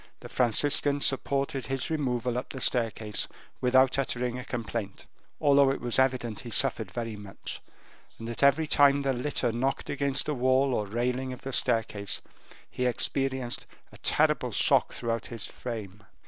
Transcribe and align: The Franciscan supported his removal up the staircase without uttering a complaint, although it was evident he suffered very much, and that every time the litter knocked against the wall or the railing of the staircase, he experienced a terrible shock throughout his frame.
The 0.21 0.29
Franciscan 0.29 0.99
supported 1.01 1.67
his 1.67 1.91
removal 1.91 2.35
up 2.35 2.49
the 2.49 2.59
staircase 2.59 3.27
without 3.61 3.99
uttering 3.99 4.39
a 4.39 4.43
complaint, 4.43 5.05
although 5.39 5.69
it 5.69 5.79
was 5.79 5.99
evident 5.99 6.39
he 6.39 6.49
suffered 6.49 6.89
very 6.89 7.15
much, 7.15 7.61
and 8.17 8.27
that 8.27 8.41
every 8.41 8.65
time 8.65 9.03
the 9.03 9.13
litter 9.13 9.51
knocked 9.51 9.91
against 9.91 10.25
the 10.25 10.33
wall 10.33 10.73
or 10.73 10.87
the 10.87 10.95
railing 10.95 11.33
of 11.33 11.41
the 11.41 11.53
staircase, 11.53 12.23
he 12.67 12.87
experienced 12.87 13.67
a 13.91 13.99
terrible 13.99 14.49
shock 14.51 14.91
throughout 14.91 15.27
his 15.27 15.45
frame. 15.45 16.03